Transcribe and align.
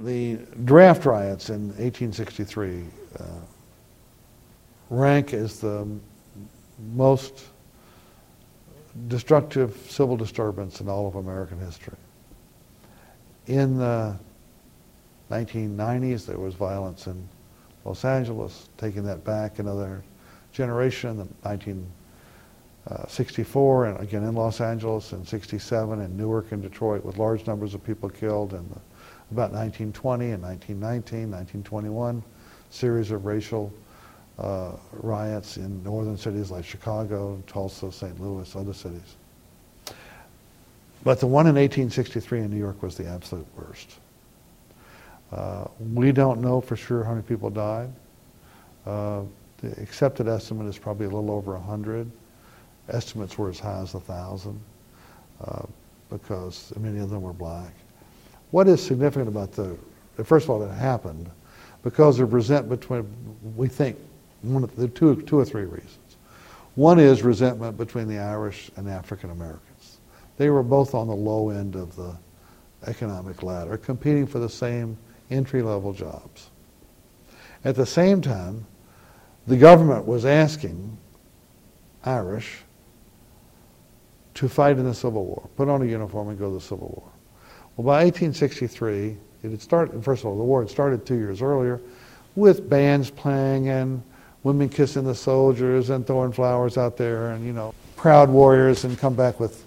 the 0.00 0.36
draft 0.64 1.04
riots 1.04 1.50
in 1.50 1.68
1863 1.68 2.84
uh, 3.18 3.24
rank 4.90 5.34
as 5.34 5.60
the 5.60 5.86
most 6.94 7.44
destructive 9.08 9.76
civil 9.88 10.16
disturbance 10.16 10.80
in 10.80 10.88
all 10.88 11.06
of 11.06 11.16
American 11.16 11.58
history. 11.58 11.96
In 13.46 13.76
the 13.78 14.16
1990s, 15.30 16.24
there 16.26 16.38
was 16.38 16.54
violence 16.54 17.06
in 17.06 17.28
Los 17.84 18.04
Angeles, 18.04 18.68
taking 18.78 19.04
that 19.04 19.22
back 19.24 19.58
another 19.58 20.02
generation, 20.52 21.18
the 21.18 21.26
1964, 21.42 23.86
and 23.86 24.00
again 24.00 24.22
in 24.24 24.34
Los 24.34 24.60
Angeles, 24.60 25.12
in 25.12 25.24
67, 25.24 26.00
in 26.00 26.16
Newark 26.16 26.50
and 26.52 26.62
Detroit, 26.62 27.04
with 27.04 27.18
large 27.18 27.46
numbers 27.46 27.74
of 27.74 27.84
people 27.84 28.08
killed, 28.08 28.54
and 28.54 28.80
about 29.30 29.52
1920 29.52 30.32
and 30.32 30.42
1919, 30.42 31.30
1921, 31.30 32.22
series 32.70 33.10
of 33.10 33.24
racial 33.24 33.72
uh, 34.38 34.72
riots 34.92 35.56
in 35.56 35.82
northern 35.82 36.16
cities 36.16 36.50
like 36.50 36.64
Chicago, 36.64 37.42
Tulsa, 37.46 37.90
St. 37.90 38.20
Louis, 38.20 38.54
other 38.54 38.74
cities. 38.74 39.16
But 41.02 41.20
the 41.20 41.26
one 41.26 41.46
in 41.46 41.54
1863 41.54 42.40
in 42.40 42.50
New 42.50 42.58
York 42.58 42.82
was 42.82 42.96
the 42.96 43.06
absolute 43.06 43.46
worst. 43.56 43.98
Uh, 45.32 45.66
we 45.92 46.12
don't 46.12 46.40
know 46.40 46.60
for 46.60 46.76
sure 46.76 47.02
how 47.04 47.12
many 47.12 47.22
people 47.22 47.50
died. 47.50 47.90
Uh, 48.84 49.22
the 49.58 49.70
accepted 49.80 50.28
estimate 50.28 50.66
is 50.66 50.78
probably 50.78 51.06
a 51.06 51.10
little 51.10 51.30
over 51.30 51.52
100. 51.52 52.10
Estimates 52.88 53.36
were 53.36 53.48
as 53.48 53.58
high 53.58 53.80
as 53.80 53.94
1,000 53.94 54.60
uh, 55.44 55.62
because 56.10 56.72
many 56.76 56.98
of 56.98 57.10
them 57.10 57.22
were 57.22 57.32
black. 57.32 57.72
What 58.56 58.68
is 58.68 58.82
significant 58.82 59.28
about 59.28 59.52
the, 59.52 59.76
first 60.24 60.44
of 60.44 60.50
all, 60.50 60.62
it 60.62 60.72
happened 60.72 61.28
because 61.82 62.20
of 62.20 62.32
resentment 62.32 62.80
between, 62.80 63.06
we 63.54 63.68
think, 63.68 63.98
one 64.40 64.64
of 64.64 64.74
the 64.76 64.88
two, 64.88 65.20
two 65.24 65.38
or 65.38 65.44
three 65.44 65.66
reasons. 65.66 66.16
One 66.74 66.98
is 66.98 67.22
resentment 67.22 67.76
between 67.76 68.08
the 68.08 68.18
Irish 68.18 68.70
and 68.76 68.88
African 68.88 69.28
Americans. 69.28 69.98
They 70.38 70.48
were 70.48 70.62
both 70.62 70.94
on 70.94 71.06
the 71.06 71.14
low 71.14 71.50
end 71.50 71.76
of 71.76 71.96
the 71.96 72.16
economic 72.86 73.42
ladder, 73.42 73.76
competing 73.76 74.26
for 74.26 74.38
the 74.38 74.48
same 74.48 74.96
entry 75.30 75.60
level 75.60 75.92
jobs. 75.92 76.48
At 77.62 77.76
the 77.76 77.84
same 77.84 78.22
time, 78.22 78.64
the 79.46 79.58
government 79.58 80.06
was 80.06 80.24
asking 80.24 80.96
Irish 82.04 82.60
to 84.32 84.48
fight 84.48 84.78
in 84.78 84.86
the 84.86 84.94
Civil 84.94 85.26
War, 85.26 85.46
put 85.58 85.68
on 85.68 85.82
a 85.82 85.84
uniform 85.84 86.30
and 86.30 86.38
go 86.38 86.48
to 86.48 86.54
the 86.54 86.60
Civil 86.62 86.88
War. 86.96 87.12
Well, 87.76 87.84
by 87.84 88.04
1863, 88.04 89.16
it 89.42 89.50
had 89.50 89.60
started, 89.60 90.02
first 90.02 90.22
of 90.22 90.28
all, 90.28 90.36
the 90.38 90.42
war 90.42 90.62
had 90.62 90.70
started 90.70 91.04
two 91.04 91.16
years 91.16 91.42
earlier 91.42 91.80
with 92.34 92.70
bands 92.70 93.10
playing 93.10 93.68
and 93.68 94.02
women 94.44 94.70
kissing 94.70 95.04
the 95.04 95.14
soldiers 95.14 95.90
and 95.90 96.06
throwing 96.06 96.32
flowers 96.32 96.78
out 96.78 96.96
there 96.96 97.32
and, 97.32 97.44
you 97.44 97.52
know, 97.52 97.74
proud 97.96 98.30
warriors 98.30 98.84
and 98.84 98.98
come 98.98 99.14
back 99.14 99.38
with, 99.38 99.64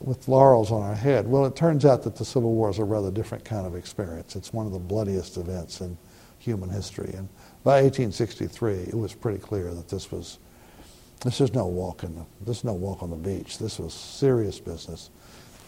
with 0.00 0.28
laurels 0.28 0.70
on 0.70 0.82
our 0.82 0.94
head. 0.94 1.26
Well, 1.26 1.46
it 1.46 1.56
turns 1.56 1.84
out 1.84 2.04
that 2.04 2.14
the 2.14 2.24
Civil 2.24 2.52
War 2.52 2.70
is 2.70 2.78
a 2.78 2.84
rather 2.84 3.10
different 3.10 3.44
kind 3.44 3.66
of 3.66 3.74
experience. 3.74 4.36
It's 4.36 4.52
one 4.52 4.66
of 4.66 4.72
the 4.72 4.78
bloodiest 4.78 5.36
events 5.36 5.80
in 5.80 5.98
human 6.38 6.70
history. 6.70 7.12
And 7.16 7.28
by 7.64 7.82
1863, 7.82 8.74
it 8.74 8.94
was 8.94 9.14
pretty 9.14 9.38
clear 9.38 9.74
that 9.74 9.88
this 9.88 10.12
was, 10.12 10.38
this 11.24 11.40
is 11.40 11.54
no 11.54 11.66
walk 11.66 12.04
in 12.04 12.14
the, 12.14 12.24
this 12.42 12.58
is 12.58 12.64
no 12.64 12.74
walk 12.74 13.02
on 13.02 13.10
the 13.10 13.16
beach. 13.16 13.58
This 13.58 13.80
was 13.80 13.94
serious 13.94 14.60
business. 14.60 15.10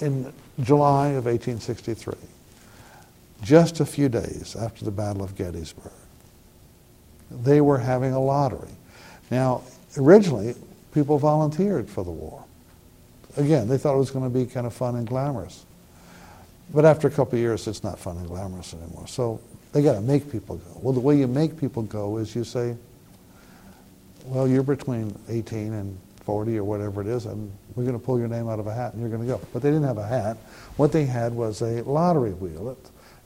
In 0.00 0.32
July 0.60 1.08
of 1.08 1.26
1863, 1.26 2.14
just 3.42 3.80
a 3.80 3.86
few 3.86 4.08
days 4.08 4.56
after 4.56 4.84
the 4.84 4.90
Battle 4.90 5.22
of 5.22 5.36
Gettysburg, 5.36 5.92
they 7.30 7.60
were 7.60 7.78
having 7.78 8.12
a 8.12 8.20
lottery. 8.20 8.70
Now, 9.30 9.62
originally, 9.96 10.54
people 10.92 11.18
volunteered 11.18 11.88
for 11.88 12.04
the 12.04 12.10
war. 12.10 12.44
Again, 13.36 13.68
they 13.68 13.78
thought 13.78 13.94
it 13.94 13.98
was 13.98 14.10
going 14.10 14.30
to 14.30 14.38
be 14.38 14.44
kind 14.44 14.66
of 14.66 14.74
fun 14.74 14.96
and 14.96 15.06
glamorous. 15.06 15.64
But 16.72 16.84
after 16.84 17.08
a 17.08 17.10
couple 17.10 17.34
of 17.34 17.40
years, 17.40 17.66
it's 17.66 17.82
not 17.82 17.98
fun 17.98 18.16
and 18.18 18.26
glamorous 18.26 18.74
anymore. 18.74 19.06
So 19.06 19.40
they 19.72 19.82
got 19.82 19.94
to 19.94 20.00
make 20.00 20.30
people 20.30 20.56
go. 20.56 20.80
Well, 20.82 20.92
the 20.92 21.00
way 21.00 21.18
you 21.18 21.26
make 21.26 21.58
people 21.58 21.82
go 21.82 22.18
is 22.18 22.34
you 22.34 22.44
say, 22.44 22.76
well, 24.24 24.46
you're 24.46 24.62
between 24.62 25.16
18 25.28 25.72
and 25.72 25.98
40 26.24 26.58
or 26.58 26.64
whatever 26.64 27.00
it 27.00 27.06
is, 27.06 27.26
and 27.26 27.50
we're 27.74 27.84
going 27.84 27.98
to 27.98 28.04
pull 28.04 28.18
your 28.18 28.28
name 28.28 28.48
out 28.48 28.58
of 28.58 28.66
a 28.66 28.74
hat 28.74 28.92
and 28.92 29.00
you're 29.00 29.10
going 29.10 29.26
to 29.26 29.34
go. 29.34 29.40
But 29.52 29.62
they 29.62 29.70
didn't 29.70 29.86
have 29.86 29.98
a 29.98 30.06
hat. 30.06 30.36
What 30.76 30.92
they 30.92 31.04
had 31.04 31.34
was 31.34 31.62
a 31.62 31.82
lottery 31.82 32.32
wheel. 32.32 32.76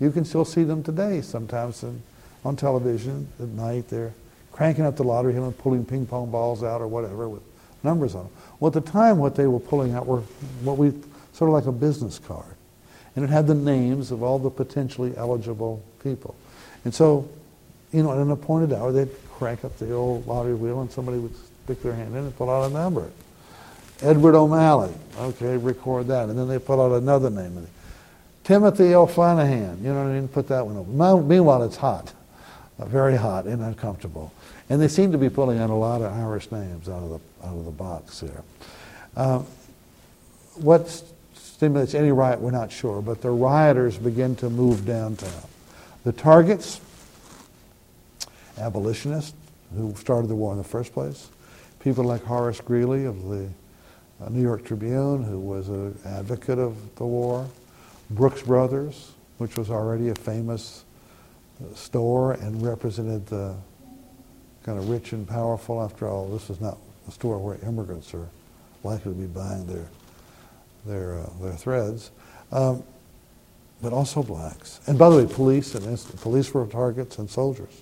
You 0.01 0.11
can 0.11 0.25
still 0.25 0.45
see 0.45 0.65
them 0.65 0.83
today 0.83 1.21
sometimes. 1.21 1.83
And 1.83 2.03
on 2.47 2.57
television 2.57 3.29
at 3.41 3.49
night. 3.49 3.89
They're 3.89 4.12
cranking 4.53 4.87
up 4.87 4.97
the 4.97 5.05
lottery 5.05 5.34
wheel 5.34 5.47
and 5.47 5.59
pulling 5.59 5.84
ping 5.84 6.07
pong 6.07 6.31
balls 6.31 6.62
out 6.62 6.81
or 6.81 6.87
whatever 6.87 7.29
with 7.29 7.43
numbers 7.83 8.15
on 8.15 8.25
them. 8.25 8.33
Well, 8.61 8.69
at 8.69 8.84
the 8.84 8.91
time, 8.91 9.19
what 9.19 9.34
they 9.34 9.47
were 9.47 9.61
pulling 9.61 9.93
out 9.93 10.07
were 10.07 10.21
what 10.63 10.78
we 10.78 10.93
sort 11.33 11.51
of 11.51 11.55
like 11.55 11.67
a 11.67 11.73
business 11.73 12.19
card, 12.19 12.55
and 13.15 13.25
it 13.25 13.28
had 13.28 13.47
the 13.47 13.55
names 13.55 14.11
of 14.11 14.23
all 14.23 14.39
the 14.39 14.49
potentially 14.49 15.15
eligible 15.17 15.83
people. 16.03 16.34
And 16.84 16.95
so, 16.95 17.28
you 17.93 18.03
know, 18.03 18.13
at 18.13 18.19
an 18.19 18.31
appointed 18.31 18.73
hour, 18.73 18.93
they'd 18.93 19.11
crank 19.33 19.65
up 19.65 19.77
the 19.78 19.93
old 19.93 20.27
lottery 20.27 20.55
wheel, 20.55 20.81
and 20.81 20.91
somebody 20.91 21.19
would 21.19 21.34
stick 21.66 21.82
their 21.82 21.94
hand 21.94 22.16
in 22.16 22.25
and 22.25 22.37
pull 22.37 22.49
out 22.49 22.71
a 22.71 22.72
number. 22.72 23.10
Edward 24.00 24.34
O'Malley. 24.34 24.94
Okay, 25.19 25.56
record 25.56 26.06
that. 26.09 26.28
And 26.28 26.38
then 26.38 26.49
they 26.49 26.59
put 26.59 26.78
out 26.78 26.97
another 26.97 27.28
name. 27.28 27.66
Timothy 28.44 28.94
O'Flanahan. 28.94 29.78
You 29.82 29.93
know 29.93 30.04
what 30.04 30.10
I 30.10 30.15
mean? 30.15 30.28
Put 30.28 30.49
that 30.49 30.66
one 30.66 30.77
over. 30.77 31.22
Meanwhile, 31.22 31.65
it's 31.65 31.77
hot 31.77 32.12
very 32.84 33.16
hot 33.16 33.47
and 33.47 33.62
uncomfortable. 33.62 34.32
And 34.69 34.81
they 34.81 34.88
seem 34.88 35.12
to 35.12 35.19
be 35.19 35.31
pulling 35.31 35.59
out 35.59 35.71
a 35.71 35.75
lot 35.75 36.03
of 36.03 36.12
Irish 36.12 36.50
names 36.50 36.88
out 36.88 37.03
of 37.03 37.10
the, 37.10 37.47
out 37.47 37.56
of 37.56 37.65
the 37.65 37.71
box 37.71 38.21
here. 38.21 38.43
Um, 39.16 39.47
what 40.56 41.03
stimulates 41.34 41.94
any 41.94 42.12
riot, 42.12 42.41
we're 42.41 42.50
not 42.50 42.71
sure, 42.71 43.00
but 43.00 43.22
the 43.22 43.31
rioters 43.31 43.97
begin 43.97 44.37
to 44.37 44.50
move 44.50 44.84
downtown. 44.84 45.43
The 46.04 46.12
targets, 46.12 46.81
abolitionists 48.59 49.34
who 49.75 49.94
started 49.94 50.28
the 50.28 50.34
war 50.34 50.53
in 50.53 50.59
the 50.59 50.65
first 50.65 50.93
place, 50.93 51.28
people 51.86 52.02
like 52.02 52.24
Horace 52.24 52.60
Greeley 52.60 53.04
of 53.04 53.28
the 53.28 53.48
uh, 54.20 54.28
New 54.28 54.42
York 54.42 54.64
Tribune, 54.64 55.22
who 55.22 55.38
was 55.38 55.69
an 55.69 55.97
advocate 56.04 56.58
of 56.58 56.74
the 56.97 57.06
war, 57.06 57.48
Brooks 58.10 58.42
Brothers, 58.42 59.12
which 59.38 59.56
was 59.56 59.70
already 59.70 60.08
a 60.08 60.14
famous 60.16 60.84
store 61.76 62.32
and 62.32 62.60
represented 62.60 63.24
the 63.26 63.54
kind 64.64 64.80
of 64.80 64.88
rich 64.88 65.12
and 65.12 65.28
powerful. 65.28 65.80
After 65.80 66.08
all, 66.08 66.26
this 66.26 66.50
is 66.50 66.60
not 66.60 66.76
a 67.06 67.12
store 67.12 67.38
where 67.38 67.56
immigrants 67.64 68.12
are 68.14 68.26
likely 68.82 69.12
to 69.12 69.18
be 69.20 69.26
buying 69.26 69.64
their 69.68 69.86
their 70.86 71.20
uh, 71.20 71.30
their 71.41 71.53
threads, 71.54 72.10
um, 72.50 72.82
but 73.80 73.92
also 73.92 74.24
blacks. 74.24 74.80
And 74.88 74.98
by 74.98 75.08
the 75.08 75.18
way, 75.18 75.32
police 75.32 75.76
and 75.76 76.20
police 76.20 76.53
were 76.53 76.66
targets 76.66 77.18
and 77.18 77.30
soldiers, 77.30 77.80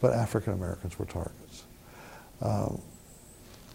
but 0.00 0.12
African 0.12 0.52
Americans 0.52 0.96
were 1.00 1.06
targets. 1.06 1.64
Um, 2.40 2.80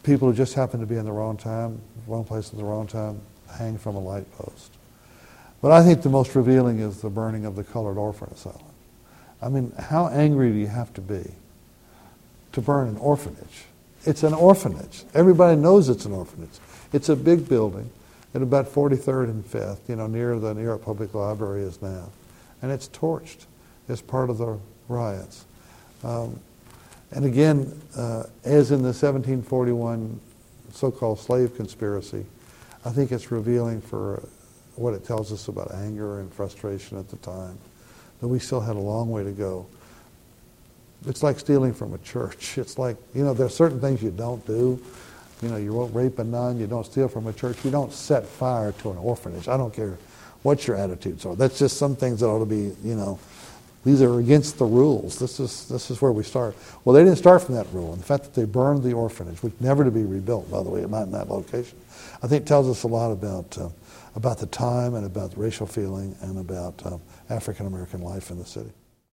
people 0.04 0.30
who 0.30 0.34
just 0.34 0.54
happened 0.54 0.82
to 0.82 0.88
be 0.88 0.96
in 0.96 1.06
the 1.06 1.12
wrong 1.12 1.38
time, 1.38 1.82
wrong 2.08 2.24
place 2.24 2.50
at 2.50 2.58
the 2.58 2.64
wrong 2.64 2.88
time, 2.88 3.22
hang 3.58 3.78
from 3.78 3.96
a 3.96 4.00
light 4.00 4.32
post. 4.38 4.72
But 5.62 5.72
I 5.72 5.84
think 5.84 6.02
the 6.02 6.10
most 6.10 6.36
revealing 6.36 6.80
is 6.80 7.02
the 7.02 7.10
burning 7.10 7.46
of 7.46 7.56
the 7.56 7.64
colored 7.64 7.98
orphan 7.98 8.30
asylum. 8.32 8.62
I 9.42 9.50
mean, 9.50 9.72
how 9.78 10.08
angry 10.08 10.52
do 10.52 10.58
you 10.58 10.68
have 10.68 10.94
to 10.96 11.02
be 11.02 11.32
to 12.54 12.62
burn 12.62 12.88
an 12.88 12.98
orphanage? 12.98 13.66
It's 14.06 14.24
an 14.24 14.34
orphanage. 14.34 15.04
Everybody 15.14 15.60
knows 15.60 15.90
it's 15.90 16.06
an 16.06 16.14
orphanage. 16.14 16.60
It's 16.94 17.10
a 17.10 17.16
big 17.16 17.50
building 17.50 17.90
at 18.34 18.42
about 18.42 18.68
43rd 18.68 19.26
and 19.26 19.46
5th, 19.46 19.80
you 19.88 19.96
know, 19.96 20.08
near 20.08 20.40
the 20.40 20.54
New 20.54 20.64
York 20.64 20.84
Public 20.84 21.14
Library 21.14 21.64
is 21.64 21.82
now. 21.82 22.10
And 22.62 22.72
it's 22.72 22.88
torched 22.88 23.46
as 23.90 24.02
part 24.02 24.30
of 24.30 24.38
the 24.38 24.60
riots. 24.88 25.46
Um, 26.04 26.40
and 27.12 27.26
again, 27.26 27.82
uh, 27.96 28.24
as 28.44 28.72
in 28.72 28.80
the 28.80 28.94
1741 28.94 30.20
so-called 30.74 31.20
slave 31.20 31.56
conspiracy, 31.56 32.26
I 32.86 32.92
think 32.92 33.12
it's 33.12 33.32
revealing 33.32 33.82
for 33.82 34.28
what 34.76 34.94
it 34.94 35.04
tells 35.06 35.32
us 35.32 35.48
about 35.48 35.74
anger 35.74 36.20
and 36.20 36.32
frustration 36.34 36.98
at 36.98 37.10
the 37.10 37.18
time 37.18 37.58
that 38.22 38.28
we 38.28 38.40
still 38.40 38.62
had 38.62 38.76
a 38.76 38.80
long 38.80 39.10
way 39.10 39.24
to 39.24 39.32
go. 39.32 39.66
It's 41.06 41.24
like 41.24 41.40
stealing 41.40 41.74
from 41.74 41.94
a 41.94 41.98
church. 42.00 42.58
It's 42.58 42.78
like, 42.78 42.98
you 43.14 43.24
know, 43.24 43.34
there 43.34 43.46
are 43.46 43.50
certain 43.50 43.80
things 43.80 44.02
you 44.02 44.12
don't 44.12 44.46
do. 44.46 44.82
You 45.42 45.50
know, 45.50 45.58
you 45.58 45.72
won't 45.74 45.94
rape 45.94 46.18
a 46.18 46.24
nun, 46.24 46.60
you 46.60 46.66
don't 46.66 46.86
steal 46.86 47.08
from 47.08 47.28
a 47.28 47.34
church, 47.34 47.64
you 47.64 47.70
don't 47.70 47.94
set 47.94 48.26
fire 48.26 48.72
to 48.72 48.90
an 48.90 48.98
orphanage. 48.98 49.48
I 49.48 49.56
don't 49.56 49.74
care 49.74 49.98
what 50.42 50.66
your 50.66 50.76
attitudes 50.76 51.26
are. 51.26 51.36
That's 51.36 51.60
just 51.60 51.78
some 51.78 51.96
things 51.96 52.22
that 52.22 52.28
ought 52.28 52.40
to 52.40 52.46
be, 52.46 52.76
you 52.84 52.96
know, 52.96 53.20
these 53.86 54.02
are 54.02 54.20
against 54.20 54.58
the 54.58 54.66
rules. 54.66 55.18
This 55.18 55.40
is, 55.40 55.68
this 55.70 55.90
is 55.90 56.02
where 56.02 56.12
we 56.12 56.24
start. 56.24 56.56
Well, 56.84 56.94
they 56.94 57.04
didn't 57.04 57.18
start 57.18 57.44
from 57.44 57.56
that 57.56 57.68
rule. 57.72 57.94
And 57.94 58.02
the 58.02 58.06
fact 58.06 58.24
that 58.24 58.34
they 58.34 58.46
burned 58.46 58.84
the 58.84 58.94
orphanage, 58.94 59.42
which 59.42 59.54
never 59.60 59.84
to 59.84 59.92
be 59.92 60.04
rebuilt, 60.04 60.50
by 60.52 60.64
the 60.64 60.70
way, 60.70 60.82
not 60.82 61.04
in 61.04 61.12
that 61.12 61.30
location, 61.30 61.78
I 62.22 62.28
think 62.28 62.46
tells 62.46 62.68
us 62.68 62.84
a 62.84 62.88
lot 62.88 63.12
about, 63.12 63.58
uh, 63.58 63.70
about 64.16 64.40
the 64.40 64.48
time 64.48 64.96
and 64.96 65.06
about 65.06 65.38
racial 65.38 65.68
feeling 65.68 66.16
and 66.22 66.40
about 66.40 66.86
um, 66.86 67.02
African 67.30 67.68
American 67.68 68.02
life 68.02 68.32
in 68.32 68.40
the 68.40 68.46
city. 68.46 68.72